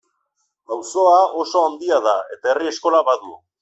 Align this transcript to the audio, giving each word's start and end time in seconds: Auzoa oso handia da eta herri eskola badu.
Auzoa 0.77 1.21
oso 1.43 1.63
handia 1.69 2.03
da 2.09 2.19
eta 2.39 2.53
herri 2.57 2.75
eskola 2.77 3.09
badu. 3.15 3.37